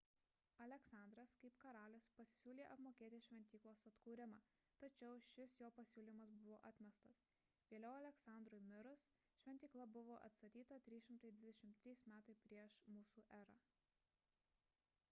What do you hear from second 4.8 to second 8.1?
tačiau šis jo pasiūlymas buvo atmestas vėliau